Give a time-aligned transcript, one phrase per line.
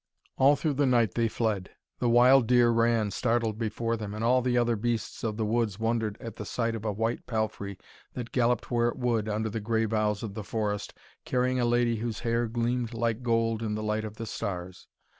[0.37, 1.69] All through the night they fled.
[1.99, 5.77] The wild deer ran, startled, before them, and all the other beasts of the woods
[5.77, 7.77] wondered at the sight of a white palfrey
[8.13, 11.97] that galloped where it would under the grey boughs of the forest, carrying a lady
[11.97, 14.87] whose hair gleamed like gold in the light of the stars.